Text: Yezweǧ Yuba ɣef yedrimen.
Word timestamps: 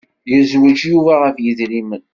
Yezweǧ 0.31 0.79
Yuba 0.91 1.13
ɣef 1.23 1.35
yedrimen. 1.43 2.03